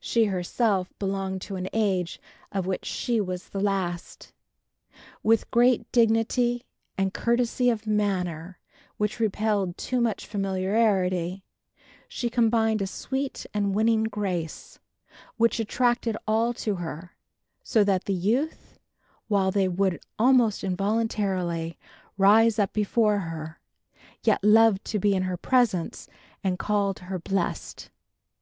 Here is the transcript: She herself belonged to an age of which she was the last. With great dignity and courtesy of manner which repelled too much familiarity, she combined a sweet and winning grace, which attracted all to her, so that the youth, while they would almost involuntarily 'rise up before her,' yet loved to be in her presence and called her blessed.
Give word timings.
She 0.00 0.26
herself 0.26 0.92
belonged 0.98 1.40
to 1.40 1.56
an 1.56 1.66
age 1.72 2.20
of 2.52 2.66
which 2.66 2.84
she 2.84 3.22
was 3.22 3.48
the 3.48 3.58
last. 3.58 4.34
With 5.22 5.50
great 5.50 5.90
dignity 5.92 6.64
and 6.98 7.14
courtesy 7.14 7.70
of 7.70 7.86
manner 7.86 8.58
which 8.98 9.18
repelled 9.18 9.78
too 9.78 10.02
much 10.02 10.26
familiarity, 10.26 11.42
she 12.06 12.28
combined 12.28 12.82
a 12.82 12.86
sweet 12.86 13.46
and 13.54 13.74
winning 13.74 14.02
grace, 14.04 14.78
which 15.38 15.58
attracted 15.58 16.18
all 16.28 16.52
to 16.52 16.74
her, 16.74 17.16
so 17.62 17.82
that 17.82 18.04
the 18.04 18.12
youth, 18.12 18.78
while 19.28 19.50
they 19.50 19.68
would 19.68 20.02
almost 20.18 20.62
involuntarily 20.62 21.78
'rise 22.18 22.58
up 22.58 22.74
before 22.74 23.20
her,' 23.20 23.58
yet 24.22 24.44
loved 24.44 24.84
to 24.84 24.98
be 24.98 25.14
in 25.14 25.22
her 25.22 25.38
presence 25.38 26.08
and 26.44 26.58
called 26.58 26.98
her 26.98 27.18
blessed. 27.18 27.88